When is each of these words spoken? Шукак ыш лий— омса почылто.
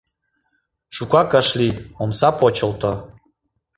Шукак 0.95 1.31
ыш 1.41 1.47
лий— 1.59 1.75
омса 2.01 2.29
почылто. 2.39 2.91